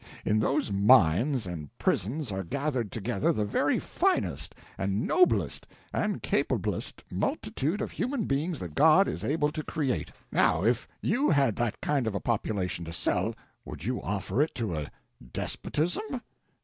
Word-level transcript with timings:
In 0.25 0.39
those 0.39 0.71
mines 0.71 1.45
and 1.45 1.69
prisons 1.77 2.31
are 2.31 2.43
gathered 2.43 2.91
together 2.91 3.31
the 3.31 3.45
very 3.45 3.77
finest 3.77 4.55
and 4.75 5.03
noblest 5.05 5.67
and 5.93 6.23
capablest 6.23 7.03
multitude 7.11 7.81
of 7.81 7.91
human 7.91 8.25
beings 8.25 8.57
that 8.61 8.73
God 8.73 9.07
is 9.07 9.23
able 9.23 9.51
to 9.51 9.61
create. 9.63 10.11
Now 10.31 10.63
if 10.63 10.87
you 11.03 11.29
had 11.29 11.55
that 11.57 11.81
kind 11.81 12.07
of 12.07 12.15
a 12.15 12.19
population 12.19 12.83
to 12.85 12.91
sell, 12.93 13.35
would 13.63 13.83
you 13.85 14.01
offer 14.01 14.41
it 14.41 14.55
to 14.55 14.75
a 14.75 14.89
despotism? 15.21 16.21